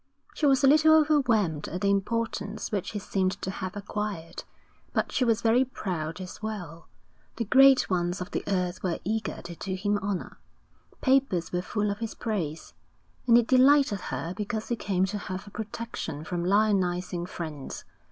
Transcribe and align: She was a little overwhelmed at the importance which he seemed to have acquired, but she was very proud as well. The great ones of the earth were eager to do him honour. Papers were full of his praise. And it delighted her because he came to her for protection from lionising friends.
She 0.33 0.47
was 0.47 0.63
a 0.63 0.67
little 0.67 0.95
overwhelmed 0.95 1.67
at 1.67 1.81
the 1.81 1.91
importance 1.91 2.71
which 2.71 2.89
he 2.89 2.97
seemed 2.97 3.39
to 3.43 3.51
have 3.51 3.75
acquired, 3.75 4.43
but 4.93 5.11
she 5.11 5.23
was 5.23 5.43
very 5.43 5.63
proud 5.63 6.19
as 6.19 6.41
well. 6.41 6.87
The 7.35 7.45
great 7.45 7.87
ones 7.87 8.19
of 8.19 8.31
the 8.31 8.43
earth 8.47 8.81
were 8.81 8.97
eager 9.03 9.43
to 9.43 9.53
do 9.55 9.75
him 9.75 9.99
honour. 9.99 10.39
Papers 11.01 11.51
were 11.51 11.61
full 11.61 11.91
of 11.91 11.99
his 11.99 12.15
praise. 12.15 12.73
And 13.27 13.37
it 13.37 13.45
delighted 13.45 14.01
her 14.09 14.33
because 14.35 14.69
he 14.69 14.75
came 14.75 15.05
to 15.05 15.19
her 15.19 15.37
for 15.37 15.51
protection 15.51 16.23
from 16.23 16.45
lionising 16.45 17.27
friends. 17.29 17.85